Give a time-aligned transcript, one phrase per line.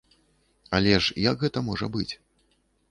[0.79, 2.11] Але ж як гэта можа быць?